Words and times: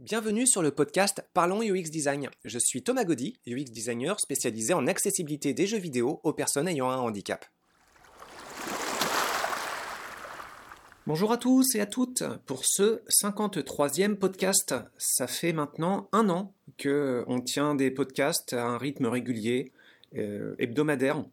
Bienvenue 0.00 0.44
sur 0.44 0.60
le 0.60 0.72
podcast 0.72 1.24
Parlons 1.34 1.62
UX 1.62 1.84
Design. 1.88 2.28
Je 2.44 2.58
suis 2.58 2.82
Thomas 2.82 3.04
Gaudy, 3.04 3.38
UX 3.46 3.66
designer 3.70 4.18
spécialisé 4.18 4.74
en 4.74 4.88
accessibilité 4.88 5.54
des 5.54 5.68
jeux 5.68 5.78
vidéo 5.78 6.20
aux 6.24 6.32
personnes 6.32 6.66
ayant 6.66 6.90
un 6.90 6.96
handicap. 6.96 7.46
Bonjour 11.06 11.30
à 11.30 11.36
tous 11.36 11.76
et 11.76 11.80
à 11.80 11.86
toutes 11.86 12.24
pour 12.44 12.64
ce 12.64 13.02
53e 13.08 14.16
podcast. 14.16 14.74
Ça 14.98 15.28
fait 15.28 15.52
maintenant 15.52 16.08
un 16.10 16.28
an 16.28 16.52
que 16.76 17.22
on 17.28 17.40
tient 17.40 17.76
des 17.76 17.92
podcasts 17.92 18.52
à 18.52 18.66
un 18.66 18.78
rythme 18.78 19.06
régulier, 19.06 19.70
euh, 20.16 20.56
hebdomadaire 20.58 21.24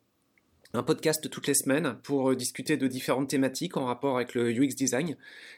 un 0.74 0.84
podcast 0.84 1.30
toutes 1.30 1.48
les 1.48 1.54
semaines 1.54 1.98
pour 2.04 2.32
euh, 2.32 2.36
discuter 2.36 2.78
de 2.78 2.88
différentes 2.88 3.30
thématiques 3.30 3.76
en 3.76 3.86
rapport 3.86 4.16
avec 4.16 4.34
le 4.34 4.52
UX 4.52 4.74
design 4.76 5.18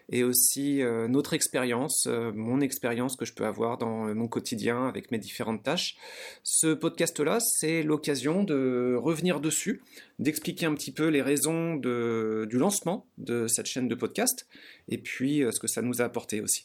et 0.09 0.23
aussi 0.23 0.81
euh, 0.81 1.07
notre 1.07 1.33
expérience, 1.33 2.07
euh, 2.07 2.31
mon 2.33 2.61
expérience 2.61 3.15
que 3.15 3.25
je 3.25 3.33
peux 3.33 3.45
avoir 3.45 3.77
dans 3.77 4.13
mon 4.15 4.27
quotidien 4.27 4.87
avec 4.87 5.11
mes 5.11 5.19
différentes 5.19 5.63
tâches. 5.63 5.97
Ce 6.41 6.73
podcast-là, 6.73 7.39
c'est 7.39 7.83
l'occasion 7.83 8.43
de 8.43 8.95
revenir 8.99 9.39
dessus, 9.39 9.81
d'expliquer 10.17 10.65
un 10.65 10.73
petit 10.73 10.91
peu 10.91 11.07
les 11.07 11.21
raisons 11.21 11.75
du 11.75 12.57
lancement 12.57 13.05
de 13.17 13.47
cette 13.47 13.67
chaîne 13.67 13.87
de 13.87 13.95
podcast 13.95 14.47
et 14.89 14.97
puis 14.97 15.43
ce 15.51 15.59
que 15.59 15.67
ça 15.67 15.81
nous 15.81 16.01
a 16.01 16.05
apporté 16.05 16.41
aussi. 16.41 16.63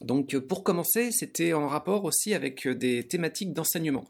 Donc 0.00 0.36
pour 0.38 0.64
commencer, 0.64 1.10
c'était 1.12 1.52
en 1.52 1.68
rapport 1.68 2.04
aussi 2.04 2.34
avec 2.34 2.66
des 2.66 3.04
thématiques 3.04 3.52
d'enseignement. 3.52 4.04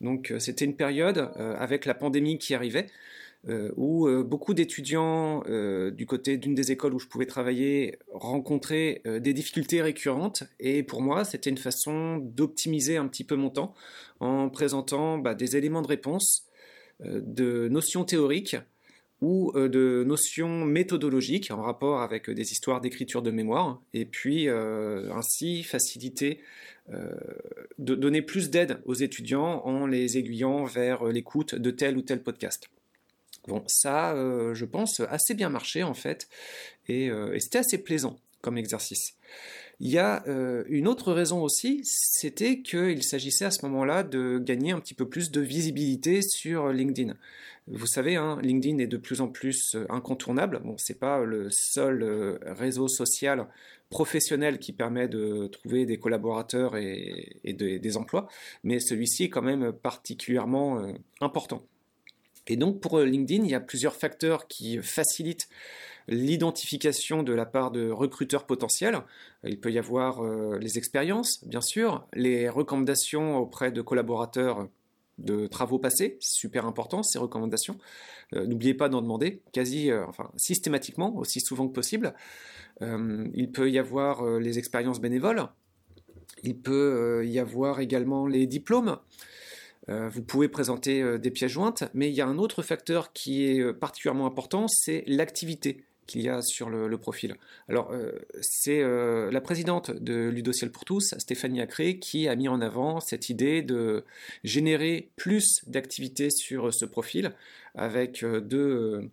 Donc 0.00 0.30
euh, 0.30 0.38
c'était 0.38 0.64
une 0.64 0.76
période 0.76 1.30
euh, 1.36 1.54
avec 1.58 1.86
la 1.86 1.94
pandémie 1.94 2.38
qui 2.38 2.54
arrivait 2.54 2.86
euh, 3.48 3.70
où 3.76 4.08
beaucoup 4.24 4.54
d'étudiants 4.54 5.42
du 5.90 6.06
côté 6.06 6.38
d'une 6.38 6.54
des 6.54 6.72
écoles 6.72 6.94
où 6.94 6.98
je 6.98 7.06
pouvais 7.06 7.26
travailler 7.26 7.98
rencontraient 8.10 9.02
des 9.04 9.34
difficultés 9.34 9.82
récurrentes. 9.82 10.44
Et 10.60 10.82
pour 10.82 11.02
moi 11.02 11.24
c'était 11.24 11.50
une 11.50 11.58
façon 11.58 12.16
d'optimiser 12.16 12.96
un 12.96 13.06
petit 13.06 13.24
peu 13.24 13.36
mon 13.36 13.50
temps 13.50 13.74
en 14.20 14.48
présentant 14.48 15.18
bah, 15.18 15.34
des 15.34 15.58
éléments 15.58 15.82
de 15.82 15.88
réponse 15.88 16.46
de 17.00 17.68
notions 17.68 18.04
théoriques 18.04 18.56
ou 19.20 19.52
de 19.54 20.04
notions 20.06 20.64
méthodologiques 20.64 21.50
en 21.50 21.62
rapport 21.62 22.02
avec 22.02 22.28
des 22.28 22.52
histoires 22.52 22.80
d'écriture 22.80 23.22
de 23.22 23.30
mémoire, 23.30 23.80
et 23.94 24.04
puis 24.04 24.48
ainsi 24.48 25.62
faciliter 25.62 26.40
euh, 26.92 27.14
de 27.78 27.94
donner 27.94 28.20
plus 28.20 28.50
d'aide 28.50 28.78
aux 28.84 28.92
étudiants 28.92 29.62
en 29.64 29.86
les 29.86 30.18
aiguillant 30.18 30.64
vers 30.64 31.04
l'écoute 31.04 31.54
de 31.54 31.70
tel 31.70 31.96
ou 31.96 32.02
tel 32.02 32.22
podcast. 32.22 32.68
Bon, 33.48 33.64
ça, 33.66 34.12
euh, 34.12 34.54
je 34.54 34.66
pense, 34.66 35.00
assez 35.00 35.32
bien 35.32 35.48
marché 35.48 35.82
en 35.82 35.94
fait, 35.94 36.28
et, 36.88 37.08
euh, 37.10 37.38
c'était 37.38 37.60
assez 37.60 37.78
plaisant 37.78 38.20
comme 38.42 38.58
exercice. 38.58 39.14
Il 39.80 39.90
y 39.90 39.98
a 39.98 40.22
une 40.68 40.86
autre 40.86 41.12
raison 41.12 41.42
aussi, 41.42 41.80
c'était 41.84 42.60
qu'il 42.60 43.02
s'agissait 43.02 43.46
à 43.46 43.50
ce 43.50 43.66
moment-là 43.66 44.04
de 44.04 44.38
gagner 44.38 44.70
un 44.70 44.78
petit 44.78 44.94
peu 44.94 45.08
plus 45.08 45.32
de 45.32 45.40
visibilité 45.40 46.20
sur 46.22 46.68
LinkedIn. 46.68 47.16
Vous 47.66 47.86
savez, 47.86 48.16
hein, 48.16 48.38
LinkedIn 48.42 48.78
est 48.78 48.86
de 48.86 48.98
plus 48.98 49.22
en 49.22 49.28
plus 49.28 49.76
incontournable. 49.88 50.60
Bon, 50.62 50.76
c'est 50.76 50.98
pas 50.98 51.24
le 51.24 51.48
seul 51.50 52.38
réseau 52.44 52.88
social 52.88 53.48
professionnel 53.94 54.58
qui 54.58 54.72
permet 54.72 55.06
de 55.06 55.46
trouver 55.46 55.86
des 55.86 55.98
collaborateurs 55.98 56.76
et, 56.76 57.40
des 57.44 57.96
emplois, 57.96 58.26
mais 58.64 58.80
celui-ci 58.80 59.24
est 59.24 59.28
quand 59.28 59.40
même 59.42 59.72
particulièrement 59.72 60.80
euh, 60.80 60.92
important. 61.20 61.64
Et 62.48 62.56
donc 62.56 62.80
pour 62.80 62.98
euh, 62.98 63.04
LinkedIn, 63.04 63.44
il 63.44 63.50
y 63.50 63.54
a 63.54 63.60
plusieurs 63.60 63.94
facteurs 63.94 64.48
qui 64.48 64.78
facilitent 64.78 65.48
l'identification 66.08 67.22
de 67.22 67.32
la 67.32 67.46
part 67.46 67.70
de 67.70 67.88
recruteurs 67.88 68.46
potentiels. 68.46 68.98
Il 69.44 69.60
peut 69.60 69.70
y 69.70 69.78
avoir 69.78 70.24
euh, 70.24 70.58
les 70.58 70.76
expériences, 70.76 71.44
bien 71.46 71.62
sûr, 71.62 72.06
les 72.14 72.48
recommandations 72.48 73.38
auprès 73.38 73.70
de 73.70 73.80
collaborateurs 73.80 74.68
de 75.18 75.46
travaux 75.46 75.78
passés, 75.78 76.16
c'est 76.20 76.40
super 76.40 76.66
important 76.66 77.02
ces 77.02 77.18
recommandations. 77.18 77.78
N'oubliez 78.32 78.74
pas 78.74 78.88
d'en 78.88 79.00
demander 79.00 79.42
quasi, 79.52 79.92
enfin 79.92 80.30
systématiquement, 80.36 81.14
aussi 81.16 81.40
souvent 81.40 81.68
que 81.68 81.72
possible. 81.72 82.14
Euh, 82.82 83.28
il 83.34 83.50
peut 83.50 83.70
y 83.70 83.78
avoir 83.78 84.22
euh, 84.22 84.38
les 84.38 84.58
expériences 84.58 85.00
bénévoles. 85.00 85.46
Il 86.42 86.58
peut 86.58 87.20
euh, 87.20 87.24
y 87.24 87.38
avoir 87.38 87.80
également 87.80 88.26
les 88.26 88.46
diplômes. 88.46 88.98
vous 89.88 90.22
pouvez 90.22 90.48
présenter 90.48 91.18
des 91.18 91.30
pièces 91.30 91.52
jointes, 91.52 91.84
mais 91.92 92.08
il 92.08 92.14
y 92.14 92.22
a 92.22 92.26
un 92.26 92.38
autre 92.38 92.62
facteur 92.62 93.12
qui 93.12 93.44
est 93.44 93.74
particulièrement 93.74 94.24
important, 94.24 94.66
c'est 94.66 95.04
l'activité 95.06 95.84
qu'il 96.06 96.22
y 96.22 96.28
a 96.28 96.42
sur 96.42 96.70
le, 96.70 96.98
profil. 96.98 97.36
Alors, 97.68 97.92
c'est 98.40 98.82
la 98.82 99.40
présidente 99.40 99.90
de 99.90 100.28
Ludociel 100.28 100.70
pour 100.70 100.84
tous, 100.84 101.14
Stéphanie 101.18 101.60
Acré, 101.60 101.98
qui 101.98 102.28
a 102.28 102.36
mis 102.36 102.48
en 102.48 102.60
avant 102.60 103.00
cette 103.00 103.30
idée 103.30 103.62
de 103.62 104.04
générer 104.44 105.10
plus 105.16 105.62
d'activités 105.66 106.30
sur 106.30 106.72
ce 106.72 106.84
profil 106.84 107.32
avec 107.74 108.24
deux 108.24 109.10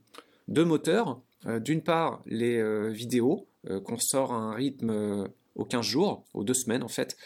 moteurs. 0.48 1.20
D'une 1.46 1.82
part, 1.82 2.22
les 2.28 2.62
vidéos, 2.92 3.48
euh, 3.70 3.80
qu'on 3.80 4.00
sort 4.00 4.34
à 4.34 4.38
un 4.38 4.54
rythme 4.54 4.90
euh, 4.90 5.28
aux 5.56 5.66
15 5.66 5.86
jours, 5.86 6.24
aux 6.34 6.44
deux 6.44 6.54
semaines 6.54 6.84
en 6.84 6.88
fait, 6.88 7.18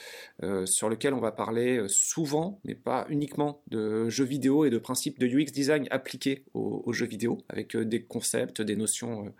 euh, 0.44 0.66
sur 0.66 0.90
lequel 0.90 1.14
on 1.14 1.20
va 1.20 1.32
parler 1.32 1.86
souvent, 1.88 2.60
mais 2.64 2.76
pas 2.76 3.06
uniquement, 3.10 3.62
de 3.68 4.10
jeux 4.10 4.26
vidéo 4.26 4.66
et 4.66 4.70
de 4.70 4.78
principes 4.78 5.20
de 5.20 5.28
UX 5.28 5.52
design 5.52 5.88
appliqués 5.92 6.44
aux, 6.54 6.92
jeux 6.94 7.06
vidéo, 7.06 7.40
avec 7.50 7.76
des 7.78 8.04
concepts, 8.04 8.62
des 8.62 8.76
notions, 8.76 9.34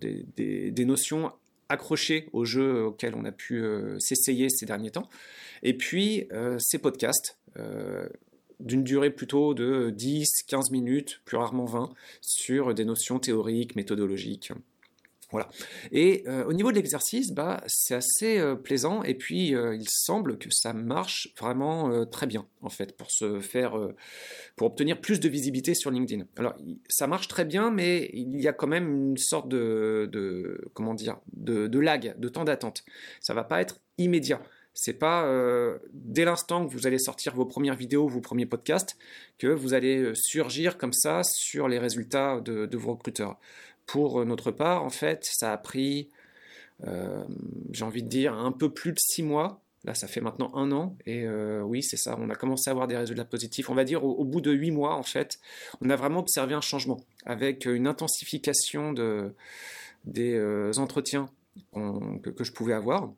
des, 0.00 0.84
notions 0.84 1.32
accrochées 1.68 2.28
aux 2.32 2.44
jeux 2.44 2.84
auxquels 2.84 3.14
on 3.14 3.24
a 3.24 3.32
pu 3.32 3.64
s'essayer 3.98 4.48
ces 4.50 4.66
derniers 4.66 4.90
temps. 4.90 5.08
Et 5.62 5.76
puis 5.76 6.28
ces 6.58 6.78
podcasts 6.78 7.38
d'une 8.62 8.84
durée 8.84 9.10
plutôt 9.10 9.54
de 9.54 9.90
10, 9.90 10.44
15 10.46 10.70
minutes, 10.70 11.20
plus 11.24 11.36
rarement 11.36 11.64
20, 11.64 11.90
sur 12.20 12.74
des 12.74 12.84
notions 12.84 13.18
théoriques, 13.18 13.76
méthodologiques. 13.76 14.52
Et 15.90 16.24
euh, 16.26 16.44
au 16.44 16.52
niveau 16.52 16.70
de 16.70 16.76
l'exercice, 16.76 17.32
bah, 17.32 17.62
c'est 17.66 17.94
assez 17.94 18.38
euh, 18.38 18.54
plaisant 18.54 19.02
et 19.02 19.14
puis 19.14 19.54
euh, 19.54 19.74
il 19.74 19.88
semble 19.88 20.38
que 20.38 20.50
ça 20.50 20.72
marche 20.72 21.32
vraiment 21.38 22.04
très 22.06 22.26
bien 22.26 22.46
en 22.60 22.68
fait 22.68 22.96
pour 22.96 23.10
se 23.10 23.40
faire, 23.40 23.78
pour 24.56 24.68
obtenir 24.68 25.00
plus 25.00 25.20
de 25.20 25.28
visibilité 25.28 25.74
sur 25.74 25.90
LinkedIn. 25.90 26.24
Alors 26.36 26.54
ça 26.88 27.06
marche 27.06 27.28
très 27.28 27.44
bien, 27.44 27.70
mais 27.70 28.10
il 28.12 28.40
y 28.40 28.48
a 28.48 28.52
quand 28.52 28.66
même 28.66 29.10
une 29.10 29.16
sorte 29.16 29.48
de, 29.48 30.70
comment 30.74 30.94
dire, 30.94 31.18
de, 31.32 31.78
lag, 31.78 32.14
de 32.18 32.28
temps 32.28 32.44
d'attente. 32.44 32.84
Ça 33.20 33.34
va 33.34 33.44
pas 33.44 33.60
être 33.60 33.80
immédiat. 33.98 34.40
C'est 34.74 34.94
pas 34.94 35.28
dès 35.92 36.24
l'instant 36.24 36.66
que 36.66 36.72
vous 36.72 36.86
allez 36.86 36.98
sortir 36.98 37.34
vos 37.34 37.44
premières 37.44 37.74
vidéos, 37.76 38.08
vos 38.08 38.20
premiers 38.20 38.46
podcasts, 38.46 38.96
que 39.38 39.48
vous 39.48 39.74
allez 39.74 40.12
surgir 40.14 40.78
comme 40.78 40.92
ça 40.92 41.22
sur 41.24 41.68
les 41.68 41.78
résultats 41.78 42.40
de 42.40 42.76
vos 42.76 42.92
recruteurs. 42.92 43.38
Pour 43.86 44.24
notre 44.24 44.50
part, 44.50 44.84
en 44.84 44.90
fait, 44.90 45.24
ça 45.24 45.52
a 45.52 45.58
pris, 45.58 46.08
euh, 46.86 47.24
j'ai 47.72 47.84
envie 47.84 48.02
de 48.02 48.08
dire, 48.08 48.34
un 48.34 48.52
peu 48.52 48.70
plus 48.70 48.92
de 48.92 48.98
six 48.98 49.22
mois. 49.22 49.60
Là, 49.84 49.94
ça 49.94 50.06
fait 50.06 50.20
maintenant 50.20 50.54
un 50.54 50.70
an. 50.72 50.96
Et 51.06 51.24
euh, 51.24 51.60
oui, 51.62 51.82
c'est 51.82 51.96
ça, 51.96 52.16
on 52.18 52.30
a 52.30 52.34
commencé 52.36 52.70
à 52.70 52.72
avoir 52.72 52.86
des 52.86 52.96
résultats 52.96 53.24
positifs. 53.24 53.68
On 53.68 53.74
va 53.74 53.84
dire 53.84 54.04
au, 54.04 54.24
bout 54.24 54.40
de 54.40 54.52
huit 54.52 54.70
mois, 54.70 54.94
en 54.94 55.02
fait, 55.02 55.40
on 55.80 55.90
a 55.90 55.96
vraiment 55.96 56.20
observé 56.20 56.54
un 56.54 56.60
changement 56.60 57.00
avec 57.26 57.66
une 57.66 57.86
intensification 57.86 58.92
de, 58.92 59.34
des 60.04 60.34
euh, 60.34 60.72
entretiens 60.76 61.28
que, 61.74 62.44
je 62.44 62.52
pouvais 62.52 62.74
avoir. 62.74 63.12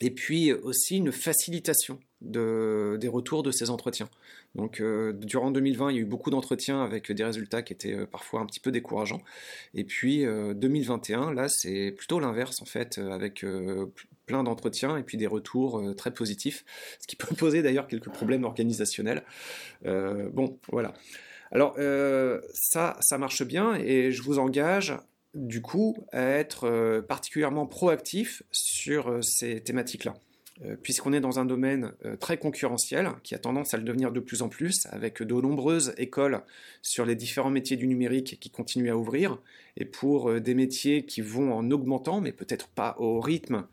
Et 0.00 0.10
puis 0.10 0.52
aussi 0.52 0.96
une 0.96 1.12
facilitation 1.12 1.98
de, 2.22 2.96
des 3.00 3.08
retours 3.08 3.42
de 3.42 3.50
ces 3.50 3.70
entretiens. 3.70 4.08
Donc 4.54 4.80
euh, 4.80 5.12
durant 5.12 5.50
2020, 5.50 5.90
il 5.90 5.96
y 5.96 5.98
a 5.98 6.02
eu 6.02 6.06
beaucoup 6.06 6.30
d'entretiens 6.30 6.82
avec 6.82 7.12
des 7.12 7.24
résultats 7.24 7.62
qui 7.62 7.72
étaient 7.72 7.94
euh, 7.94 8.06
parfois 8.06 8.40
un 8.40 8.46
petit 8.46 8.60
peu 8.60 8.70
décourageants. 8.70 9.22
Et 9.74 9.84
puis 9.84 10.24
2021, 10.24 11.30
euh, 11.30 11.34
là, 11.34 11.48
c'est 11.48 11.92
plutôt 11.92 12.18
l'inverse 12.18 12.62
en 12.62 12.64
fait, 12.64 12.98
avec 12.98 13.44
plein 14.24 14.42
d'entretiens 14.42 14.96
et 14.96 15.02
puis 15.02 15.18
des 15.18 15.26
retours 15.26 15.94
très 15.96 16.12
positifs, 16.12 16.64
ce 17.00 17.06
qui 17.06 17.16
peut 17.16 17.34
poser 17.38 17.62
d'ailleurs 17.62 17.86
quelques 17.86 18.10
problèmes 18.10 18.44
organisationnels. 18.44 19.22
bon, 19.84 20.58
voilà. 20.72 20.94
Alors 21.52 21.76
ça, 22.52 22.96
ça 23.00 23.18
marche 23.18 23.44
bien 23.44 23.74
et 23.74 24.10
je 24.10 24.22
vous 24.22 24.38
engage 24.38 24.96
du 25.34 25.60
coup 25.60 25.96
à 26.12 26.22
être 26.22 27.00
particulièrement 27.06 27.66
proactif 27.66 28.42
sur 28.50 29.22
ces 29.22 29.60
thématiques-là. 29.60 30.14
Euh, 30.64 30.74
puisqu'on 30.82 31.12
est 31.12 31.20
dans 31.20 31.38
un 31.38 31.44
domaine 31.44 31.92
euh, 32.06 32.16
très 32.16 32.38
concurrentiel, 32.38 33.10
qui 33.22 33.34
a 33.34 33.38
tendance 33.38 33.74
à 33.74 33.76
le 33.76 33.82
devenir 33.82 34.10
de 34.10 34.20
plus 34.20 34.40
en 34.40 34.48
plus, 34.48 34.86
avec 34.86 35.22
de 35.22 35.34
nombreuses 35.34 35.92
écoles 35.98 36.40
sur 36.80 37.04
les 37.04 37.14
différents 37.14 37.50
métiers 37.50 37.76
du 37.76 37.86
numérique 37.86 38.38
qui 38.40 38.48
continuent 38.48 38.90
à 38.90 38.96
ouvrir, 38.96 39.38
et 39.76 39.84
pour 39.84 40.30
euh, 40.30 40.40
des 40.40 40.54
métiers 40.54 41.04
qui 41.04 41.20
vont 41.20 41.52
en 41.52 41.70
augmentant, 41.70 42.22
mais 42.22 42.32
peut-être 42.32 42.68
pas 42.68 42.96
au 42.98 43.20
rythme 43.20 43.66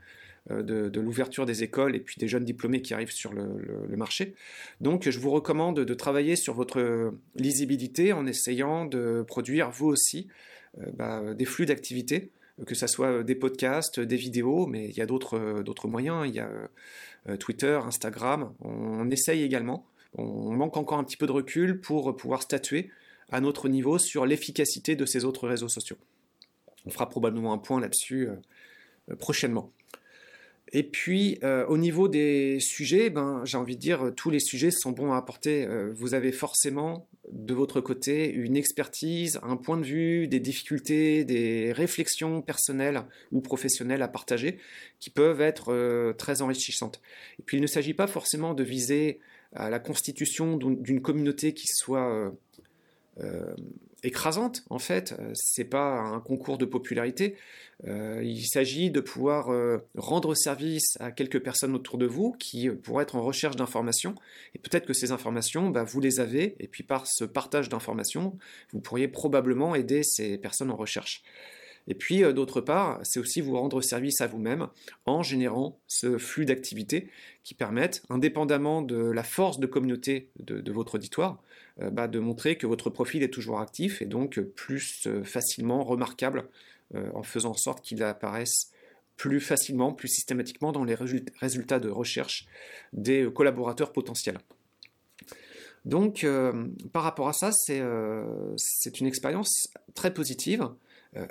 de, 0.50 1.00
l'ouverture 1.00 1.46
des 1.46 1.64
écoles 1.64 1.96
et 1.96 2.02
puis 2.02 2.18
des 2.20 2.28
jeunes 2.28 2.44
diplômés 2.44 2.82
qui 2.82 2.94
arrivent 2.94 3.14
sur 3.14 3.32
le, 3.32 3.96
marché. 3.96 4.36
Donc 4.82 5.10
je 5.10 5.18
vous 5.18 5.30
recommande 5.30 5.80
de 5.80 5.94
travailler 5.94 6.36
sur 6.36 6.54
votre 6.54 7.14
lisibilité 7.38 8.12
en 8.12 8.28
essayant 8.28 8.84
de 8.84 9.24
produire 9.26 9.72
vous 9.72 9.88
aussi 9.88 10.28
bah, 10.96 11.34
des 11.34 11.46
flux 11.46 11.66
d'activité 11.66 12.30
que 12.66 12.76
ce 12.76 12.88
soit 12.88 13.24
des 13.24 13.36
podcasts, 13.36 14.00
des 14.00 14.16
vidéos, 14.16 14.68
mais 14.68 14.86
il 14.90 14.96
y 14.96 15.02
a 15.02 15.06
d'autres 15.06 15.88
moyens. 15.88 16.28
Il 16.28 16.36
y 16.36 16.40
a 16.40 16.50
Twitter, 17.38 17.80
Instagram. 17.84 18.54
On, 18.62 19.10
essaye 19.10 19.44
également. 19.44 19.86
On 20.16 20.52
manque 20.54 20.78
encore 20.78 21.00
un 21.00 21.04
petit 21.04 21.18
peu 21.18 21.26
de 21.26 21.32
recul 21.32 21.82
pour 21.82 22.16
pouvoir 22.16 22.44
statuer 22.44 22.92
à 23.32 23.42
notre 23.42 23.70
niveau 23.70 23.98
sur 23.98 24.26
l'efficacité 24.26 24.96
de 24.96 25.06
ces 25.06 25.26
autres 25.26 25.48
réseaux 25.48 25.70
sociaux. 25.70 25.98
On 26.86 26.92
fera 26.92 27.10
probablement 27.10 27.54
un 27.54 27.58
point 27.58 27.80
là-dessus 27.80 28.30
prochainement. 29.18 29.72
Et 30.76 30.82
puis, 30.82 31.38
euh, 31.44 31.68
au 31.68 31.78
niveau 31.78 32.08
des 32.08 32.60
sujets, 32.60 33.12
ben, 33.12 33.42
j'ai 33.46 33.58
envie 33.58 33.76
de 33.76 33.82
dire, 33.82 34.12
tous 34.18 34.32
les 34.32 34.40
sujets 34.40 34.72
sont 34.72 34.92
bons 34.92 35.12
à 35.12 35.18
apporter. 35.18 35.68
Euh, 35.68 35.94
vous 35.94 36.16
avez 36.16 36.32
forcément, 36.32 37.08
de 37.32 37.54
votre 37.54 37.80
côté, 37.80 38.32
une 38.32 38.58
expertise, 38.58 39.40
un 39.44 39.56
point 39.56 39.78
de 39.78 39.84
vue, 39.84 40.28
des 40.28 40.40
difficultés, 40.40 41.26
des 41.26 41.72
réflexions 41.72 42.42
personnelles 42.42 43.04
ou 43.32 43.40
professionnelles 43.40 44.02
à 44.02 44.08
partager 44.08 44.58
qui 45.00 45.12
peuvent 45.12 45.42
être 45.42 45.72
euh, 45.72 46.14
très 46.14 46.42
enrichissantes. 46.42 47.02
Et 47.40 47.44
puis, 47.44 47.58
il 47.58 47.62
ne 47.62 47.68
s'agit 47.68 47.94
pas 47.94 48.08
forcément 48.08 48.56
de 48.56 48.64
viser 48.64 49.20
à 49.54 49.70
la 49.70 49.78
constitution 49.78 50.58
d'une 50.58 51.02
communauté 51.04 51.54
qui 51.54 51.68
soit 51.68 52.34
écrasante 54.04 54.64
en 54.70 54.80
fait. 54.80 55.16
C'est 55.34 55.66
pas 55.66 56.00
un 56.00 56.20
concours 56.20 56.58
de 56.58 56.66
popularité. 56.66 57.36
Euh, 57.88 58.22
il 58.24 58.46
s'agit 58.46 58.92
de 58.92 59.02
pouvoir 59.02 59.52
euh, 59.52 59.80
rendre 59.96 60.36
service 60.36 60.96
à 61.00 61.12
quelques 61.12 61.42
personnes 61.42 61.76
autour 61.76 61.98
de 61.98 62.06
vous 62.06 62.32
qui 62.32 62.70
euh, 62.70 62.76
pourraient 62.76 63.04
être 63.04 63.16
en 63.16 63.22
recherche 63.22 63.56
d'informations. 63.56 64.16
Et 64.56 64.60
peut-être 64.60 64.86
que 64.86 64.94
ces 64.94 65.12
informations, 65.12 65.70
bah, 65.70 65.84
vous 65.84 66.00
les 66.00 66.20
avez, 66.20 66.56
et 66.60 66.68
puis 66.68 66.84
par 66.84 67.08
ce 67.08 67.26
partage 67.26 67.70
d'informations, 67.70 68.38
vous 68.72 68.80
pourriez 68.80 69.08
probablement 69.08 69.76
aider 69.76 70.04
ces 70.04 70.38
personnes 70.38 70.72
en 70.72 70.78
recherche. 70.78 71.24
Et 71.88 71.96
puis, 71.96 72.22
d'autre 72.34 72.62
part, 72.62 73.00
c'est 73.04 73.20
aussi 73.20 73.42
vous 73.42 73.58
rendre 73.58 73.82
service 73.82 74.22
à 74.22 74.28
vous-même 74.28 74.68
en 75.06 75.22
générant 75.22 75.80
ce 75.88 76.18
flux 76.18 76.46
d'activités 76.46 77.10
qui 77.44 77.54
permettent, 77.56 78.04
indépendamment 78.10 78.82
de 78.82 78.96
la 78.96 79.24
force 79.24 79.60
de 79.60 79.68
communauté 79.68 80.30
de, 80.40 80.72
votre 80.72 80.96
auditoire, 80.96 81.42
bah, 81.92 82.08
de 82.08 82.20
montrer 82.20 82.58
que 82.58 82.68
votre 82.68 82.90
profil 82.90 83.22
est 83.22 83.34
toujours 83.34 83.60
actif 83.60 84.02
et 84.02 84.06
donc 84.06 84.40
plus 84.40 85.10
facilement 85.26 85.84
remarquable 85.84 86.46
euh, 86.96 87.10
en 87.16 87.24
faisant 87.24 87.52
en 87.52 87.58
sorte 87.58 87.82
qu'il 87.82 88.04
apparaisse 88.04 88.72
plus 89.18 89.40
facilement, 89.40 89.94
plus 89.94 90.10
systématiquement 90.10 90.72
dans 90.72 90.84
les 90.84 90.96
résultats 90.96 91.80
de 91.80 91.90
recherche 91.90 92.46
des 92.94 93.28
collaborateurs 93.34 93.92
potentiels. 93.94 94.38
Donc, 95.86 96.24
euh, 96.24 96.68
par 96.92 97.04
rapport 97.04 97.28
à 97.28 97.34
ça, 97.34 97.50
euh, 97.70 98.54
c'est 98.58 99.00
une 99.00 99.08
expérience 99.08 99.70
très 99.96 100.14
positive, 100.14 100.70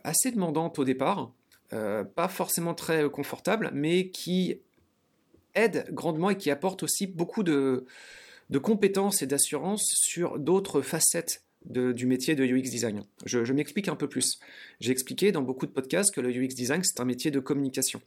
assez 0.04 0.30
demandante 0.30 0.78
au 0.78 0.84
départ, 0.84 1.32
pas 1.70 2.28
forcément 2.28 2.74
très 2.74 3.08
confortable, 3.10 3.70
mais 3.72 4.10
qui 4.10 4.58
aide 5.54 5.86
grandement 5.90 6.30
et 6.30 6.36
qui 6.36 6.50
apporte 6.50 6.82
aussi 6.82 7.06
beaucoup 7.06 7.42
de 7.42 7.86
compétences 8.62 9.22
et 9.22 9.26
d'assurance 9.26 9.84
sur 9.96 10.38
d'autres 10.38 10.82
facettes 10.82 11.42
du 11.64 12.06
métier 12.06 12.34
de 12.34 12.44
UX 12.44 12.62
design. 12.62 13.04
Je, 13.24 13.52
m'explique 13.52 13.88
un 13.88 13.96
peu 13.96 14.08
plus. 14.08 14.38
J'ai 14.80 14.92
expliqué 14.92 15.32
dans 15.32 15.42
beaucoup 15.42 15.66
de 15.66 15.72
podcasts 15.72 16.14
que 16.14 16.20
le 16.20 16.30
UX 16.30 16.54
design, 16.54 16.82
c'est 16.82 17.00
un 17.00 17.04
métier 17.04 17.30
de 17.30 17.40
communication. 17.40 18.00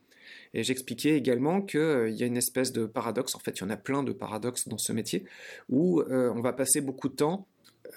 Et 0.53 0.63
j'expliquais 0.63 1.17
également 1.17 1.61
qu'il 1.61 1.79
euh, 1.79 2.09
y 2.09 2.23
a 2.23 2.25
une 2.25 2.37
espèce 2.37 2.71
de 2.71 2.85
paradoxe, 2.85 3.35
en 3.35 3.39
fait 3.39 3.59
il 3.59 3.61
y 3.61 3.63
en 3.63 3.69
a 3.69 3.77
plein 3.77 4.03
de 4.03 4.13
paradoxes 4.13 4.67
dans 4.67 4.77
ce 4.77 4.93
métier, 4.93 5.25
où 5.69 6.01
euh, 6.01 6.31
on 6.35 6.41
va 6.41 6.53
passer 6.53 6.81
beaucoup 6.81 7.09
de 7.09 7.15
temps 7.15 7.47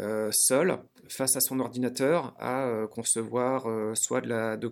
euh, 0.00 0.30
seul 0.32 0.78
face 1.08 1.36
à 1.36 1.40
son 1.40 1.58
ordinateur 1.60 2.34
à 2.38 2.70
concevoir 2.90 3.66
soit 3.96 4.20
de 4.20 4.28
la, 4.28 4.58
de 4.58 4.70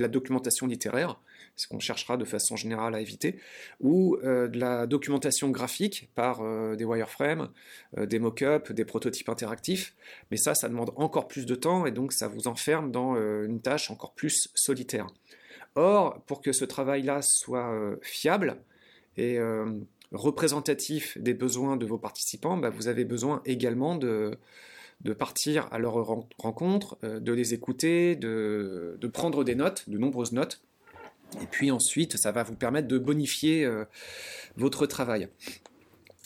la, 0.00 0.08
documentation 0.08 0.66
littéraire, 0.66 1.20
ce 1.54 1.68
qu'on 1.68 1.78
cherchera 1.78 2.16
de 2.16 2.24
façon 2.24 2.56
générale 2.56 2.96
à 2.96 3.00
éviter, 3.00 3.38
ou 3.80 4.16
de 4.20 4.58
la 4.58 4.88
documentation 4.88 5.50
graphique 5.50 6.10
par 6.16 6.42
des 6.76 6.84
wireframes, 6.84 7.50
des 7.96 8.18
mock-ups, 8.18 8.72
des 8.72 8.84
prototypes 8.84 9.28
interactifs. 9.28 9.94
Mais 10.32 10.36
ça, 10.36 10.56
ça 10.56 10.68
demande 10.68 10.90
encore 10.96 11.28
plus 11.28 11.46
de 11.46 11.54
temps 11.54 11.86
et 11.86 11.92
donc 11.92 12.12
ça 12.12 12.26
vous 12.26 12.48
enferme 12.48 12.90
dans 12.90 13.14
une 13.14 13.60
tâche 13.60 13.92
encore 13.92 14.14
plus 14.14 14.48
solitaire. 14.56 15.06
Or, 15.78 16.20
pour 16.26 16.40
que 16.40 16.52
ce 16.52 16.64
travail-là 16.64 17.22
soit 17.22 17.72
fiable 18.02 18.56
et 19.16 19.38
représentatif 20.10 21.16
des 21.18 21.34
besoins 21.34 21.76
de 21.76 21.86
vos 21.86 21.98
participants, 21.98 22.56
bah, 22.56 22.70
vous 22.70 22.88
avez 22.88 23.04
besoin 23.04 23.42
également 23.44 23.94
de, 23.94 24.36
partir 25.16 25.68
à 25.70 25.78
leur 25.78 25.94
rencontre, 26.38 26.98
de 27.02 27.32
les 27.32 27.54
écouter, 27.54 28.16
de, 28.16 29.10
prendre 29.12 29.44
des 29.44 29.54
notes, 29.54 29.88
de 29.88 29.98
nombreuses 29.98 30.32
notes, 30.32 30.60
et 31.42 31.46
puis 31.46 31.70
ensuite, 31.70 32.16
ça 32.16 32.32
va 32.32 32.42
vous 32.42 32.54
permettre 32.54 32.88
de 32.88 32.98
bonifier 32.98 33.64
euh, 33.64 33.84
votre 34.56 34.86
travail. 34.86 35.28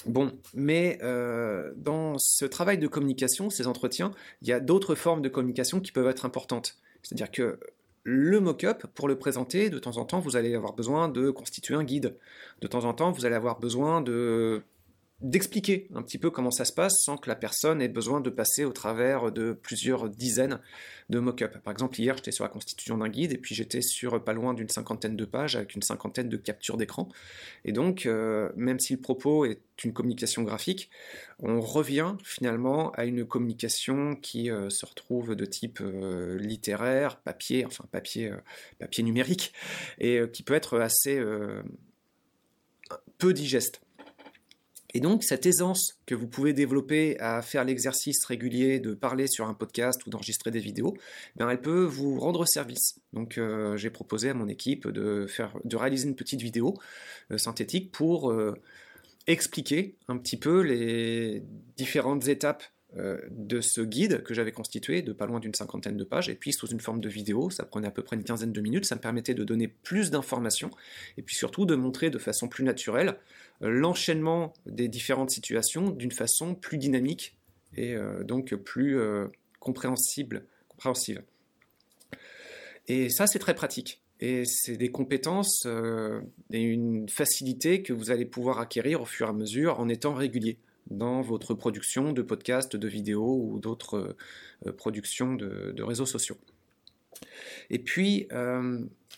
Bon, 0.06 0.32
mais 0.54 0.98
euh, 1.02 1.72
dans 1.76 2.18
ce 2.18 2.44
travail 2.44 2.78
de 2.78 2.86
communication, 2.86 3.50
ces 3.50 3.66
entretiens, 3.66 4.12
il 4.42 4.48
y 4.48 4.52
a 4.52 4.60
d'autres 4.60 4.94
formes 4.94 5.22
de 5.22 5.28
communication 5.28 5.80
qui 5.80 5.92
peuvent 5.92 6.08
être 6.08 6.24
importantes. 6.24 6.78
C'est-à-dire 7.02 7.30
que 7.30 7.58
le 8.04 8.40
mock-up, 8.40 8.86
pour 8.94 9.08
le 9.08 9.16
présenter, 9.18 9.70
de 9.70 9.78
temps 9.78 9.96
en 9.96 10.04
temps, 10.04 10.20
vous 10.20 10.36
allez 10.36 10.54
avoir 10.54 10.74
besoin 10.74 11.08
de 11.08 11.30
constituer 11.30 11.74
un 11.74 11.84
guide. 11.84 12.16
De 12.60 12.66
temps 12.66 12.84
en 12.84 12.94
temps, 12.94 13.12
vous 13.12 13.26
allez 13.26 13.36
avoir 13.36 13.60
besoin 13.60 14.00
de 14.00 14.62
d'expliquer 15.22 15.88
un 15.94 16.02
petit 16.02 16.18
peu 16.18 16.30
comment 16.30 16.50
ça 16.50 16.64
se 16.64 16.72
passe 16.72 17.04
sans 17.04 17.16
que 17.16 17.28
la 17.28 17.36
personne 17.36 17.80
ait 17.80 17.88
besoin 17.88 18.20
de 18.20 18.30
passer 18.30 18.64
au 18.64 18.72
travers 18.72 19.30
de 19.30 19.52
plusieurs 19.52 20.08
dizaines 20.08 20.60
de 21.10 21.20
mock-up. 21.20 21.58
Par 21.58 21.72
exemple, 21.72 22.00
hier, 22.00 22.16
j'étais 22.16 22.32
sur 22.32 22.44
la 22.44 22.50
constitution 22.50 22.98
d'un 22.98 23.08
guide 23.08 23.32
et 23.32 23.38
puis 23.38 23.54
j'étais 23.54 23.82
sur 23.82 24.22
pas 24.22 24.32
loin 24.32 24.54
d'une 24.54 24.68
cinquantaine 24.68 25.16
de 25.16 25.24
pages 25.24 25.56
avec 25.56 25.74
une 25.74 25.82
cinquantaine 25.82 26.28
de 26.28 26.36
captures 26.36 26.76
d'écran. 26.76 27.08
Et 27.64 27.72
donc, 27.72 28.06
euh, 28.06 28.50
même 28.56 28.80
si 28.80 28.94
le 28.94 29.00
propos 29.00 29.44
est 29.44 29.60
une 29.84 29.92
communication 29.92 30.42
graphique, 30.42 30.90
on 31.38 31.60
revient 31.60 32.16
finalement 32.24 32.90
à 32.92 33.04
une 33.04 33.24
communication 33.24 34.16
qui 34.16 34.50
euh, 34.50 34.70
se 34.70 34.84
retrouve 34.86 35.36
de 35.36 35.44
type 35.44 35.78
euh, 35.80 36.38
littéraire, 36.38 37.18
papier, 37.18 37.64
enfin 37.64 37.84
papier, 37.90 38.32
papier 38.78 39.04
numérique, 39.04 39.52
et 39.98 40.20
qui 40.32 40.42
peut 40.42 40.54
être 40.54 40.78
assez 40.78 41.20
peu 43.18 43.32
digeste. 43.32 43.80
Et 44.94 45.00
donc, 45.00 45.24
cette 45.24 45.46
aisance 45.46 45.98
que 46.04 46.14
vous 46.14 46.26
pouvez 46.26 46.52
développer 46.52 47.18
à 47.18 47.40
faire 47.40 47.64
l'exercice 47.64 48.24
régulier 48.24 48.78
de 48.78 48.92
parler 48.92 49.26
sur 49.26 49.48
un 49.48 49.54
podcast 49.54 50.04
ou 50.06 50.10
d'enregistrer 50.10 50.50
des 50.50 50.60
vidéos, 50.60 50.94
ben, 51.36 51.48
elle 51.48 51.62
peut 51.62 51.84
vous 51.84 52.18
rendre 52.18 52.46
service. 52.46 53.00
Donc, 53.12 53.38
euh, 53.38 53.76
j'ai 53.76 53.90
proposé 53.90 54.28
à 54.30 54.34
mon 54.34 54.48
équipe 54.48 54.88
de, 54.88 55.26
réaliser 55.74 56.08
une 56.08 56.14
petite 56.14 56.42
vidéo 56.42 56.74
euh, 57.30 57.38
synthétique 57.38 57.90
pour 57.90 58.30
euh, 58.30 58.54
expliquer 59.26 59.96
un 60.08 60.18
petit 60.18 60.36
peu 60.36 60.60
les 60.60 61.42
différentes 61.76 62.28
étapes 62.28 62.64
de 62.94 63.60
ce 63.60 63.80
guide 63.80 64.22
que 64.22 64.34
j'avais 64.34 64.52
constitué 64.52 65.00
de 65.00 65.12
pas 65.12 65.26
loin 65.26 65.40
d'une 65.40 65.54
cinquantaine 65.54 65.96
de 65.96 66.04
pages, 66.04 66.28
et 66.28 66.34
puis 66.34 66.52
sous 66.52 66.66
une 66.66 66.80
forme 66.80 67.00
de 67.00 67.08
vidéo, 67.08 67.48
ça 67.48 67.64
prenait 67.64 67.88
à 67.88 67.90
peu 67.90 68.02
près 68.02 68.16
une 68.16 68.24
quinzaine 68.24 68.52
de 68.52 68.60
minutes, 68.60 68.84
ça 68.84 68.96
me 68.96 69.00
permettait 69.00 69.34
de 69.34 69.44
donner 69.44 69.68
plus 69.68 70.10
d'informations, 70.10 70.70
et 71.16 71.22
puis 71.22 71.34
surtout 71.34 71.64
de 71.64 71.74
montrer 71.74 72.10
de 72.10 72.18
façon 72.18 72.48
plus 72.48 72.64
naturelle 72.64 73.16
l'enchaînement 73.60 74.52
des 74.66 74.88
différentes 74.88 75.30
situations 75.30 75.90
d'une 75.90 76.12
façon 76.12 76.54
plus 76.54 76.78
dynamique 76.78 77.36
et 77.76 77.94
euh, 77.94 78.24
donc 78.24 78.54
plus 78.54 78.98
euh, 78.98 79.28
compréhensible. 79.60 80.44
Et 82.88 83.08
ça, 83.08 83.26
c'est 83.26 83.38
très 83.38 83.54
pratique. 83.54 84.00
Et 84.20 84.44
c'est 84.44 84.76
des 84.76 84.90
compétences 84.90 85.64
euh, 85.66 86.20
et 86.52 86.60
une 86.60 87.08
facilité 87.08 87.82
que 87.82 87.92
vous 87.92 88.10
allez 88.10 88.24
pouvoir 88.24 88.58
acquérir 88.58 89.00
au 89.00 89.04
fur 89.04 89.26
et 89.26 89.30
à 89.30 89.32
mesure 89.32 89.80
en 89.80 89.88
étant 89.88 90.14
régulier 90.14 90.58
dans 90.90 91.22
votre 91.22 91.54
production 91.54 92.12
de 92.12 92.22
podcasts, 92.22 92.76
de 92.76 92.88
vidéos 92.88 93.38
ou 93.40 93.58
d'autres 93.58 94.16
productions 94.76 95.34
de, 95.34 95.82
réseaux 95.82 96.06
sociaux. 96.06 96.36
Et 97.70 97.78
puis, 97.78 98.28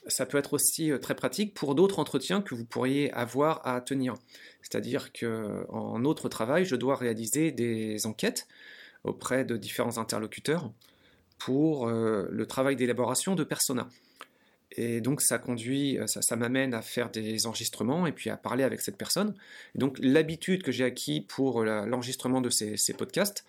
ça 0.06 0.26
peut 0.26 0.38
être 0.38 0.52
aussi 0.52 0.90
euh, 0.90 0.98
très 0.98 1.14
pratique 1.14 1.54
pour 1.54 1.74
d'autres 1.74 1.98
entretiens 1.98 2.42
que 2.42 2.54
vous 2.54 2.64
pourriez 2.64 3.12
avoir 3.12 3.66
à 3.66 3.80
tenir. 3.80 4.14
C'est-à-dire 4.62 5.12
qu'en 5.12 6.04
autre 6.04 6.28
travail, 6.28 6.64
je 6.64 6.76
dois 6.76 6.96
réaliser 6.96 7.52
des 7.52 8.06
enquêtes 8.06 8.46
auprès 9.04 9.44
de 9.44 9.56
différents 9.56 9.98
interlocuteurs 9.98 10.72
pour 11.38 11.88
euh, 11.88 12.26
le 12.30 12.46
travail 12.46 12.76
d'élaboration 12.76 13.34
de 13.34 13.44
persona. 13.44 13.88
Et 14.76 15.00
donc 15.00 15.20
ça 15.20 15.38
conduit, 15.38 15.98
euh, 15.98 16.06
ça, 16.06 16.36
m'amène 16.36 16.74
à 16.74 16.82
faire 16.82 17.10
des 17.10 17.46
enregistrements 17.46 18.06
et 18.06 18.12
puis 18.12 18.30
à 18.30 18.36
parler 18.36 18.64
avec 18.64 18.80
cette 18.80 18.96
personne. 18.96 19.34
Donc 19.74 19.96
l'habitude 20.00 20.62
que 20.62 20.72
j'ai 20.72 20.84
acquis 20.84 21.20
pour 21.20 21.64
l'enregistrement 21.64 22.40
de 22.40 22.50
ces, 22.50 22.76
podcasts, 22.96 23.44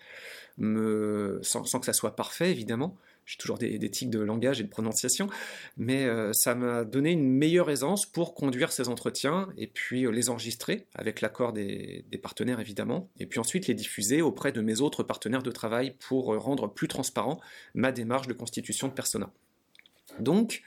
sans, 0.58 1.80
que 1.80 1.86
ça 1.86 1.92
soit 1.92 2.16
parfait 2.16 2.50
évidemment, 2.50 2.96
j'ai 3.26 3.36
toujours 3.36 3.58
des, 3.58 3.90
tics 3.90 4.08
de 4.08 4.20
langage 4.20 4.60
et 4.60 4.62
de 4.62 4.68
prononciation, 4.68 5.28
mais 5.76 6.04
euh, 6.04 6.32
ça 6.32 6.54
m'a 6.54 6.84
donné 6.84 7.10
une 7.10 7.28
meilleure 7.28 7.68
aisance 7.70 8.06
pour 8.06 8.34
conduire 8.34 8.70
ces 8.70 8.88
entretiens 8.88 9.48
et 9.58 9.66
puis 9.66 10.06
euh, 10.06 10.10
les 10.10 10.30
enregistrer 10.30 10.86
avec 10.94 11.20
l'accord 11.20 11.52
des, 11.52 12.04
partenaires 12.22 12.60
évidemment, 12.60 13.10
et 13.18 13.26
puis 13.26 13.40
ensuite 13.40 13.66
les 13.66 13.74
diffuser 13.74 14.22
auprès 14.22 14.52
de 14.52 14.60
mes 14.60 14.80
autres 14.80 15.02
partenaires 15.02 15.42
de 15.42 15.50
travail 15.50 15.94
pour 15.98 16.32
euh, 16.32 16.38
rendre 16.38 16.68
plus 16.68 16.88
transparent 16.88 17.40
ma 17.74 17.90
démarche 17.90 18.28
de 18.28 18.32
constitution 18.32 18.86
de 18.86 18.92
persona. 18.92 19.30
Donc, 20.20 20.62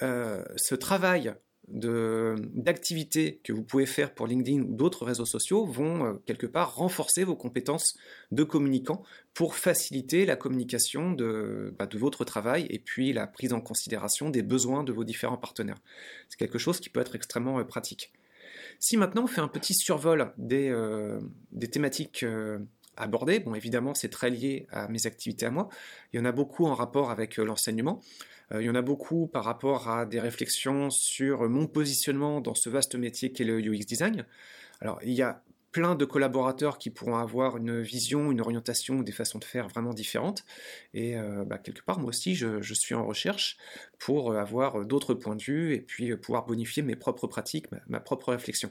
ce 0.00 0.74
travail 0.74 1.34
d'activités 1.70 3.40
que 3.44 3.52
vous 3.52 3.62
pouvez 3.62 3.86
faire 3.86 4.14
pour 4.14 4.26
LinkedIn 4.26 4.62
ou 4.62 4.74
d'autres 4.74 5.04
réseaux 5.04 5.26
sociaux 5.26 5.66
vont 5.66 6.04
euh, 6.04 6.14
quelque 6.24 6.46
part 6.46 6.74
renforcer 6.74 7.24
vos 7.24 7.36
compétences 7.36 7.96
de 8.30 8.42
communicant 8.42 9.02
pour 9.34 9.54
faciliter 9.54 10.24
la 10.24 10.36
communication 10.36 11.12
de, 11.12 11.74
bah, 11.78 11.86
de 11.86 11.98
votre 11.98 12.24
travail 12.24 12.66
et 12.70 12.78
puis 12.78 13.12
la 13.12 13.26
prise 13.26 13.52
en 13.52 13.60
considération 13.60 14.30
des 14.30 14.42
besoins 14.42 14.82
de 14.82 14.92
vos 14.92 15.04
différents 15.04 15.36
partenaires. 15.36 15.78
C'est 16.28 16.38
quelque 16.38 16.58
chose 16.58 16.80
qui 16.80 16.88
peut 16.88 17.00
être 17.00 17.14
extrêmement 17.14 17.58
euh, 17.58 17.64
pratique. 17.64 18.12
Si 18.80 18.96
maintenant 18.96 19.24
on 19.24 19.26
fait 19.26 19.40
un 19.40 19.48
petit 19.48 19.74
survol 19.74 20.32
des, 20.38 20.70
euh, 20.70 21.20
des 21.52 21.68
thématiques 21.68 22.24
abordées, 22.98 23.40
bon 23.40 23.54
évidemment 23.54 23.94
c'est 23.94 24.10
très 24.10 24.30
lié 24.30 24.66
à 24.70 24.88
mes 24.88 25.06
activités 25.06 25.46
à 25.46 25.50
moi, 25.50 25.68
il 26.12 26.18
y 26.18 26.20
en 26.20 26.24
a 26.24 26.32
beaucoup 26.32 26.66
en 26.66 26.74
rapport 26.74 27.10
avec 27.10 27.36
l'enseignement, 27.36 28.00
euh, 28.52 28.62
il 28.62 28.66
y 28.66 28.70
en 28.70 28.74
a 28.74 28.82
beaucoup 28.82 29.26
par 29.26 29.44
rapport 29.44 29.88
à 29.88 30.06
des 30.06 30.20
réflexions 30.20 30.90
sur 30.90 31.48
mon 31.48 31.66
positionnement 31.66 32.40
dans 32.40 32.54
ce 32.54 32.68
vaste 32.68 32.94
métier 32.94 33.32
qu'est 33.32 33.44
le 33.44 33.60
UX 33.60 33.84
design. 33.86 34.26
Alors, 34.80 34.98
il 35.02 35.12
y 35.12 35.22
a 35.22 35.42
plein 35.70 35.94
de 35.94 36.04
collaborateurs 36.04 36.78
qui 36.78 36.90
pourront 36.90 37.16
avoir 37.16 37.58
une 37.58 37.80
vision, 37.80 38.32
une 38.32 38.40
orientation, 38.40 39.02
des 39.02 39.12
façons 39.12 39.38
de 39.38 39.44
faire 39.44 39.68
vraiment 39.68 39.92
différentes. 39.92 40.44
Et 40.94 41.16
euh, 41.16 41.44
bah, 41.44 41.58
quelque 41.58 41.82
part, 41.82 41.98
moi 41.98 42.08
aussi, 42.08 42.34
je, 42.34 42.74
suis 42.74 42.94
en 42.94 43.04
recherche 43.04 43.58
pour 43.98 44.34
avoir 44.34 44.84
d'autres 44.86 45.14
points 45.14 45.36
de 45.36 45.42
vue 45.42 45.74
et 45.74 45.80
puis 45.80 46.16
pouvoir 46.16 46.46
bonifier 46.46 46.82
mes 46.82 46.96
propres 46.96 47.26
pratiques, 47.26 47.66
ma, 47.88 48.00
propre 48.00 48.32
réflexion. 48.32 48.70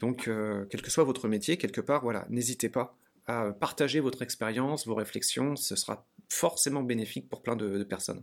Donc, 0.00 0.28
euh, 0.28 0.64
quel 0.70 0.80
que 0.82 0.90
soit 0.90 1.04
votre 1.04 1.28
métier, 1.28 1.58
quelque 1.58 1.80
part, 1.80 2.02
voilà, 2.02 2.26
n'hésitez 2.30 2.68
pas 2.68 2.96
à 3.26 3.52
partager 3.52 4.00
votre 4.00 4.22
expérience, 4.22 4.86
vos 4.86 4.94
réflexions. 4.94 5.56
Ce 5.56 5.76
sera 5.76 6.06
forcément 6.28 6.82
bénéfique 6.82 7.28
pour 7.28 7.42
plein 7.42 7.56
de 7.56 7.84
personnes. 7.84 8.22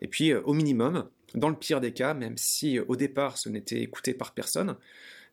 Et 0.00 0.08
puis, 0.08 0.32
euh, 0.32 0.40
au 0.44 0.54
minimum, 0.54 1.08
dans 1.34 1.48
le 1.48 1.56
pire 1.56 1.80
des 1.80 1.92
cas, 1.92 2.14
même 2.14 2.36
si 2.36 2.78
euh, 2.78 2.84
au 2.88 2.96
départ 2.96 3.38
ce 3.38 3.48
n'était 3.48 3.80
écouté 3.80 4.14
par 4.14 4.34
personne, 4.34 4.76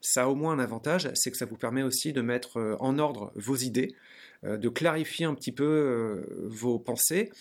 ça 0.01 0.23
a 0.23 0.27
au 0.27 0.35
moins 0.35 0.53
un 0.53 0.59
avantage, 0.59 1.09
c'est 1.15 1.31
que 1.31 1.37
ça 1.37 1.45
vous 1.45 1.57
permet 1.57 1.83
aussi 1.83 2.13
de 2.13 2.21
mettre 2.21 2.57
euh, 2.57 2.75
en 2.79 2.99
ordre 2.99 3.31
vos 3.35 3.55
idées, 3.55 3.95
de 4.43 4.69
clarifier 4.69 5.25
un 5.25 5.33
petit 5.33 5.51
peu 5.51 6.23
vos 6.43 6.77
pensées, 6.77 7.31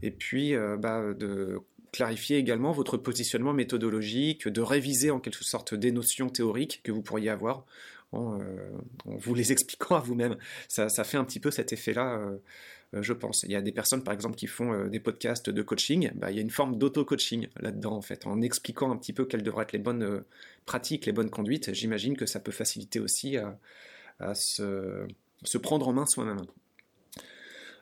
et 0.00 0.10
puis 0.10 0.54
bah, 0.78 1.12
de 1.12 1.60
clarifier 1.92 2.38
également 2.38 2.72
votre 2.72 2.96
positionnement 2.96 3.52
méthodologique, 3.52 4.48
de 4.48 4.60
réviser 4.62 5.10
en 5.10 5.20
quelque 5.20 5.44
sorte 5.44 5.74
des 5.74 5.92
notions 5.92 6.30
théoriques 6.30 6.80
que 6.82 6.92
vous 6.92 7.02
pourriez 7.02 7.28
avoir 7.28 7.66
en, 8.12 8.38
vous 9.04 9.34
les 9.34 9.52
expliquant 9.52 9.96
à 9.96 10.00
vous-même. 10.00 10.36
Ça, 10.68 10.88
fait 11.04 11.16
un 11.16 11.24
petit 11.24 11.40
peu 11.40 11.50
cet 11.50 11.72
effet-là 11.72 12.20
euh, 12.94 13.02
je 13.02 13.12
pense. 13.12 13.42
Il 13.42 13.50
y 13.50 13.56
a 13.56 13.62
des 13.62 13.72
personnes, 13.72 14.02
par 14.02 14.14
exemple, 14.14 14.36
qui 14.36 14.46
font 14.46 14.72
euh, 14.72 14.88
des 14.88 15.00
podcasts 15.00 15.50
de 15.50 15.62
coaching. 15.62 16.10
Bah, 16.14 16.30
il 16.30 16.36
y 16.36 16.38
a 16.38 16.42
une 16.42 16.50
forme 16.50 16.78
d'auto-coaching 16.78 17.48
là-dedans, 17.60 17.92
en 17.92 18.02
fait, 18.02 18.26
en 18.26 18.40
expliquant 18.40 18.90
un 18.90 18.96
petit 18.96 19.12
peu 19.12 19.24
quelles 19.24 19.42
devraient 19.42 19.64
être 19.64 19.72
les 19.72 19.78
bonnes 19.78 20.04
euh, 20.04 20.26
pratiques, 20.66 21.06
les 21.06 21.12
bonnes 21.12 21.30
conduites. 21.30 21.72
J'imagine 21.74 22.16
que 22.16 22.26
ça 22.26 22.40
peut 22.40 22.52
faciliter 22.52 23.00
aussi 23.00 23.36
à, 23.36 24.34
se, 24.34 25.06
prendre 25.62 25.88
en 25.88 25.92
main 25.92 26.06
soi-même. 26.06 26.40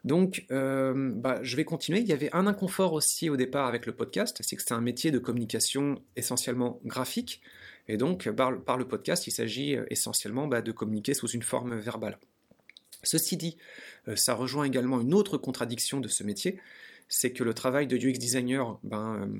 Donc, 0.04 0.44
bah, 0.50 1.38
je 1.42 1.56
vais 1.56 1.64
continuer. 1.64 2.00
Il 2.00 2.06
y 2.06 2.12
avait 2.12 2.34
un 2.34 2.46
inconfort 2.46 2.92
aussi 2.92 3.30
au 3.30 3.36
départ 3.36 3.66
avec 3.66 3.86
le 3.86 3.92
podcast, 3.92 4.38
c'est 4.42 4.56
que 4.56 4.62
c'est 4.62 4.74
un 4.74 4.82
métier 4.82 5.10
de 5.10 5.18
communication 5.18 6.02
essentiellement 6.16 6.80
graphique. 6.84 7.40
Et 7.88 7.96
donc, 7.96 8.30
par, 8.30 8.78
le 8.78 8.88
podcast, 8.88 9.26
il 9.26 9.30
s'agit 9.30 9.76
essentiellement 9.90 10.46
bah, 10.46 10.62
de 10.62 10.72
communiquer 10.72 11.14
sous 11.14 11.28
une 11.28 11.42
forme 11.42 11.78
verbale. 11.78 12.18
Ceci 13.04 13.36
dit, 13.36 13.56
euh, 14.08 14.16
ça 14.16 14.34
rejoint 14.34 14.64
également 14.64 15.00
une 15.00 15.14
autre 15.14 15.38
contradiction 15.38 16.00
de 16.00 16.08
ce 16.08 16.24
métier, 16.24 16.58
c'est 17.08 17.32
que 17.32 17.44
le 17.44 17.54
travail 17.54 17.86
de 17.86 17.96
UX 17.96 18.18
designer, 18.18 18.78
ben, 18.82 19.20
euh, 19.20 19.38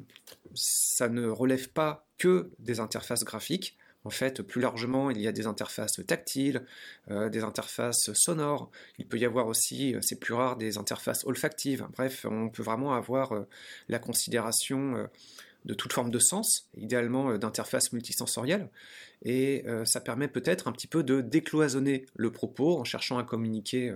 ça 0.55 1.09
ne 1.09 1.27
relève 1.27 1.71
pas 1.71 2.07
que 2.19 2.51
des 2.59 2.81
interfaces 2.81 3.25
graphiques. 3.25 3.77
En 4.07 4.11
fait, 4.11 4.43
plus 4.43 4.61
largement, 4.61 5.11
il 5.11 5.19
y 5.19 5.27
a 5.27 5.33
des 5.33 5.47
interfaces 5.47 5.99
tactiles, 6.07 6.67
euh, 7.11 7.31
des 7.31 7.43
interfaces 7.43 8.13
sonores. 8.13 8.71
Il 8.99 9.07
peut 9.07 9.19
y 9.19 9.25
avoir 9.25 9.47
aussi, 9.47 9.97
c'est 10.03 10.21
plus 10.21 10.35
rare, 10.35 10.57
des 10.57 10.77
interfaces 10.77 11.25
olfactives. 11.25 11.87
Bref, 11.97 12.27
on 12.29 12.51
peut 12.51 12.63
vraiment 12.63 12.93
avoir 12.93 13.33
la 13.89 13.99
considération 13.99 15.09
de 15.65 15.75
toute 15.75 15.93
forme 15.93 16.11
de 16.11 16.19
sens, 16.19 16.69
idéalement 16.77 17.39
d'interfaces 17.39 17.93
multisensorielles. 17.93 18.69
Et 19.23 19.65
ça 19.85 20.01
permet 20.01 20.29
peut-être 20.29 20.69
un 20.69 20.73
petit 20.73 20.87
peu 20.87 21.03
de 21.03 21.23
décloisonner 21.23 22.05
le 22.15 22.31
propos 22.31 22.79
en 22.79 22.85
cherchant 22.85 23.17
à 23.17 23.25
communiquer 23.25 23.95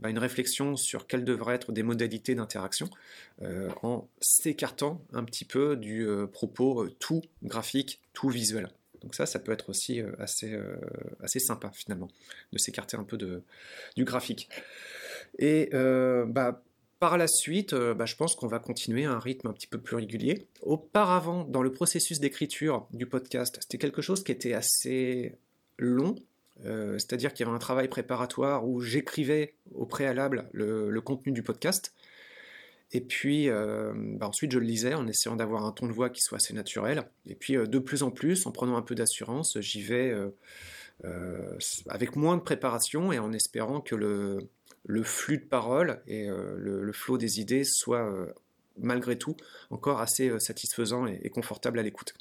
bah, 0.00 0.08
une 0.08 0.18
réflexion 0.18 0.76
sur 0.76 1.06
quelles 1.06 1.26
devraient 1.26 1.54
être 1.54 1.72
des 1.72 1.82
modalités 1.82 2.34
d'interaction, 2.34 2.88
euh, 3.42 3.68
en 3.82 4.08
s'écartant 4.20 5.04
un 5.12 5.24
petit 5.24 5.44
peu 5.44 5.76
du 5.76 6.08
euh, 6.08 6.26
propos 6.26 6.84
euh, 6.84 6.90
tout 6.98 7.20
graphique, 7.42 8.00
tout 8.14 8.30
visuel. 8.30 8.70
Donc 9.02 9.14
ça, 9.14 9.26
ça 9.26 9.38
peut 9.38 9.52
être 9.52 9.68
aussi 9.68 10.02
assez, 10.18 10.58
assez 11.22 11.38
sympa 11.38 11.70
finalement, 11.72 12.08
de 12.52 12.58
s'écarter 12.58 12.98
un 12.98 13.04
peu 13.04 13.16
de, 13.16 13.42
du 13.96 14.04
graphique. 14.04 14.50
Bah, 15.38 16.62
par 17.00 17.18
la 17.18 17.26
suite, 17.26 17.74
bah, 17.74 18.06
je 18.06 18.14
pense 18.14 18.36
qu'on 18.36 18.46
va 18.46 18.58
continuer 18.58 19.06
à 19.06 19.12
un 19.12 19.18
rythme 19.18 19.48
un 19.48 19.52
petit 19.52 19.66
peu 19.66 19.78
plus 19.78 19.96
régulier. 19.96 20.46
Auparavant, 20.62 21.44
dans 21.44 21.62
le 21.62 21.72
processus 21.72 22.20
d'écriture 22.20 22.86
du 22.92 23.06
podcast, 23.06 23.58
c'était 23.60 23.78
quelque 23.78 24.02
chose 24.02 24.22
qui 24.22 24.30
était 24.32 24.52
assez 24.52 25.34
long, 25.78 26.14
euh, 26.66 26.98
c'est-à-dire 26.98 27.32
qu'il 27.32 27.44
y 27.44 27.48
avait 27.48 27.56
un 27.56 27.60
travail 27.60 27.88
préparatoire 27.88 28.66
où 28.66 28.80
j'écrivais 28.80 29.54
au 29.74 29.86
préalable 29.86 30.48
le, 30.52 31.00
contenu 31.00 31.32
du 31.32 31.42
podcast. 31.42 31.94
Et 32.92 33.00
puis 33.00 33.48
euh, 33.48 33.92
bah, 33.94 34.26
ensuite 34.28 34.52
je 34.52 34.58
le 34.58 34.66
lisais 34.66 34.94
en 34.94 35.06
essayant 35.06 35.36
d'avoir 35.36 35.64
un 35.64 35.72
ton 35.72 35.86
de 35.86 35.92
voix 35.92 36.10
qui 36.10 36.20
soit 36.20 36.36
assez 36.36 36.52
naturel. 36.52 37.04
Et 37.26 37.34
puis 37.34 37.56
euh, 37.56 37.66
de 37.66 37.78
plus 37.78 38.02
en 38.02 38.10
plus, 38.10 38.46
en 38.46 38.52
prenant 38.52 38.76
un 38.76 38.82
peu 38.82 38.94
d'assurance, 38.94 39.58
j'y 39.60 39.82
vais 39.82 40.14
avec 41.88 42.16
moins 42.16 42.36
de 42.36 42.42
préparation 42.42 43.10
et 43.10 43.18
en 43.18 43.32
espérant 43.32 43.80
que 43.80 43.94
le, 43.94 44.38
flux 45.02 45.38
de 45.38 45.44
parole 45.44 46.00
et 46.06 46.28
le, 46.28 46.92
flot 46.92 47.18
des 47.18 47.40
idées 47.40 47.64
soient 47.64 48.12
malgré 48.78 49.18
tout 49.18 49.36
encore 49.70 50.00
assez 50.00 50.38
satisfaisant 50.40 51.06
et 51.06 51.28
confortable 51.30 51.78
à 51.78 51.82
l'écoute. 51.82 52.14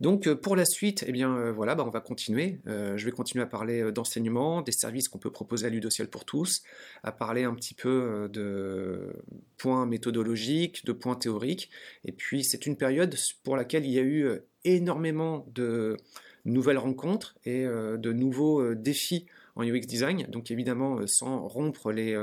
Donc 0.00 0.26
euh, 0.26 0.34
pour 0.34 0.56
la 0.56 0.64
suite, 0.64 1.04
eh 1.06 1.12
bien 1.12 1.36
euh, 1.36 1.52
voilà, 1.52 1.74
bah, 1.74 1.84
on 1.86 1.90
va 1.90 2.00
continuer. 2.00 2.60
Euh, 2.66 2.96
je 2.96 3.04
vais 3.04 3.10
continuer 3.10 3.42
à 3.42 3.46
parler 3.46 3.92
d'enseignement, 3.92 4.62
des 4.62 4.72
services 4.72 5.08
qu'on 5.08 5.18
peut 5.18 5.30
proposer 5.30 5.66
à 5.66 5.70
Ludociel 5.70 6.08
pour 6.08 6.24
tous, 6.24 6.62
à 7.02 7.12
parler 7.12 7.44
un 7.44 7.54
petit 7.54 7.74
peu 7.74 8.28
de 8.32 9.14
points 9.56 9.86
méthodologiques, 9.86 10.84
de 10.84 10.92
points 10.92 11.16
théoriques. 11.16 11.70
Et 12.04 12.12
puis 12.12 12.44
c'est 12.44 12.66
une 12.66 12.76
période 12.76 13.14
pour 13.42 13.56
laquelle 13.56 13.84
il 13.84 13.92
y 13.92 13.98
a 13.98 14.02
eu 14.02 14.28
énormément 14.64 15.46
de 15.54 15.96
nouvelles 16.44 16.78
rencontres 16.78 17.36
et 17.44 17.64
de 17.64 18.12
nouveaux 18.12 18.74
défis 18.74 19.26
en 19.56 19.64
UX 19.64 19.86
design. 19.86 20.26
Donc 20.28 20.50
évidemment, 20.50 21.06
sans 21.06 21.46
rompre 21.46 21.92
les 21.92 22.16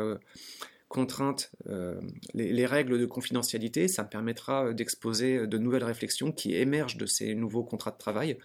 contraintes, 0.92 1.52
euh, 1.68 2.00
les, 2.34 2.66
règles 2.66 3.00
de 3.00 3.06
confidentialité, 3.06 3.88
ça 3.88 4.04
me 4.04 4.10
permettra 4.10 4.66
euh, 4.66 4.74
d'exposer 4.74 5.38
euh, 5.38 5.48
de 5.48 5.58
nouvelles 5.58 5.86
réflexions 5.86 6.32
qui 6.32 6.56
émergent 6.56 6.98
de 6.98 7.06
ces 7.06 7.34
nouveaux 7.34 7.64
contrats 7.64 7.92
de 7.92 7.98
travail. 7.98 8.38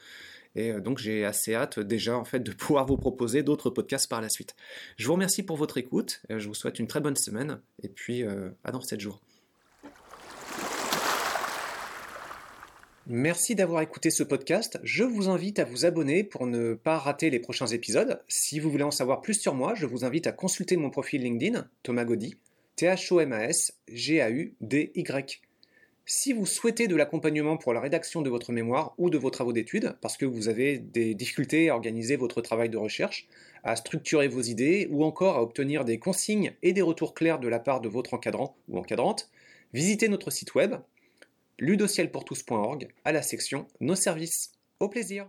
Et 0.54 0.72
donc 0.72 0.96
j'ai 0.96 1.26
assez 1.26 1.54
hâte 1.54 1.80
déjà 1.80 2.16
en 2.16 2.24
fait 2.24 2.40
de 2.40 2.50
pouvoir 2.64 2.86
vous 2.86 2.96
proposer 2.96 3.42
d'autres 3.42 3.68
podcasts 3.68 4.08
par 4.08 4.22
la 4.22 4.30
suite. 4.30 4.56
Je 4.96 5.06
vous 5.06 5.12
remercie 5.12 5.42
pour 5.42 5.58
votre 5.58 5.76
écoute, 5.76 6.22
je 6.30 6.48
vous 6.48 6.54
souhaite 6.54 6.78
une 6.78 6.86
très 6.86 7.00
bonne 7.00 7.16
semaine 7.16 7.60
et 7.82 7.90
puis 7.90 8.24
à 8.64 8.72
dans 8.72 8.80
7 8.80 8.98
jours. 8.98 9.20
Merci 13.08 13.54
d'avoir 13.54 13.82
écouté 13.82 14.10
ce 14.10 14.24
podcast. 14.24 14.80
Je 14.82 15.04
vous 15.04 15.28
invite 15.28 15.60
à 15.60 15.64
vous 15.64 15.86
abonner 15.86 16.24
pour 16.24 16.44
ne 16.44 16.74
pas 16.74 16.98
rater 16.98 17.30
les 17.30 17.38
prochains 17.38 17.68
épisodes. 17.68 18.20
Si 18.26 18.58
vous 18.58 18.68
voulez 18.68 18.82
en 18.82 18.90
savoir 18.90 19.20
plus 19.20 19.34
sur 19.34 19.54
moi, 19.54 19.76
je 19.76 19.86
vous 19.86 20.04
invite 20.04 20.26
à 20.26 20.32
consulter 20.32 20.76
mon 20.76 20.90
profil 20.90 21.22
LinkedIn, 21.22 21.68
Thomas 21.84 22.04
Gaudy, 22.04 22.34
T-H-O-M-A-S, 22.74 23.78
G-A-U-D-Y. 23.86 25.40
Si 26.04 26.32
vous 26.32 26.46
souhaitez 26.46 26.88
de 26.88 26.96
l'accompagnement 26.96 27.56
pour 27.56 27.72
la 27.72 27.80
rédaction 27.80 28.22
de 28.22 28.30
votre 28.30 28.50
mémoire 28.50 28.92
ou 28.98 29.08
de 29.08 29.18
vos 29.18 29.30
travaux 29.30 29.52
d'études, 29.52 29.94
parce 30.00 30.16
que 30.16 30.26
vous 30.26 30.48
avez 30.48 30.78
des 30.78 31.14
difficultés 31.14 31.70
à 31.70 31.76
organiser 31.76 32.16
votre 32.16 32.40
travail 32.40 32.70
de 32.70 32.76
recherche, 32.76 33.28
à 33.62 33.76
structurer 33.76 34.26
vos 34.26 34.42
idées 34.42 34.88
ou 34.90 35.04
encore 35.04 35.36
à 35.36 35.42
obtenir 35.42 35.84
des 35.84 36.00
consignes 36.00 36.54
et 36.64 36.72
des 36.72 36.82
retours 36.82 37.14
clairs 37.14 37.38
de 37.38 37.46
la 37.46 37.60
part 37.60 37.80
de 37.80 37.88
votre 37.88 38.14
encadrant 38.14 38.56
ou 38.68 38.78
encadrante, 38.78 39.30
visitez 39.72 40.08
notre 40.08 40.32
site 40.32 40.56
web 40.56 40.74
ludocielpourtous.org 41.58 42.88
à 43.04 43.12
la 43.12 43.22
section 43.22 43.66
Nos 43.80 43.94
services. 43.94 44.52
Au 44.80 44.88
plaisir 44.88 45.28